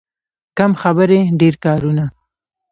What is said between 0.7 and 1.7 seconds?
خبرې، ډېر